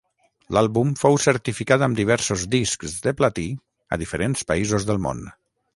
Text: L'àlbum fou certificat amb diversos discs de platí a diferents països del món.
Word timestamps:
L'àlbum 0.57 0.93
fou 1.01 1.17
certificat 1.25 1.85
amb 1.89 1.99
diversos 2.01 2.47
discs 2.57 2.97
de 3.05 3.17
platí 3.21 3.47
a 3.97 4.03
diferents 4.05 4.51
països 4.53 4.91
del 4.91 5.07
món. 5.09 5.29